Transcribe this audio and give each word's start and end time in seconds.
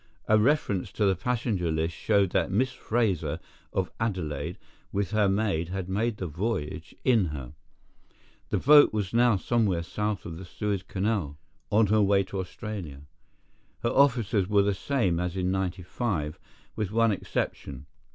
A 0.27 0.39
reference 0.39 0.91
to 0.93 1.05
the 1.05 1.15
passenger 1.15 1.69
list 1.71 1.93
showed 1.95 2.31
that 2.31 2.49
Miss 2.49 2.71
Fraser, 2.71 3.39
of 3.71 3.91
Adelaide, 3.99 4.57
with 4.91 5.11
her 5.11 5.29
maid 5.29 5.69
had 5.69 5.87
made 5.87 6.17
the 6.17 6.25
voyage 6.25 6.95
in 7.03 7.25
her. 7.25 7.53
The 8.49 8.57
boat 8.57 8.93
was 8.93 9.13
now 9.13 9.35
somewhere 9.37 9.83
south 9.83 10.25
of 10.25 10.39
the 10.39 10.45
Suez 10.45 10.81
Canal 10.81 11.37
on 11.69 11.85
her 11.93 12.01
way 12.01 12.23
to 12.23 12.39
Australia. 12.39 13.01
Her 13.83 13.91
officers 13.91 14.47
were 14.47 14.63
the 14.63 14.73
same 14.73 15.19
as 15.19 15.37
in 15.37 15.51
'95, 15.51 16.39
with 16.75 16.89
one 16.89 17.11
exception. 17.11 17.85